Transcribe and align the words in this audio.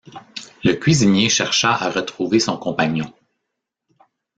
Le 0.63 0.73
cuisinier 0.73 1.29
chercha 1.29 1.69
à 1.75 1.91
retrouver 1.91 2.39
son 2.39 2.57
compagnon. 2.57 3.13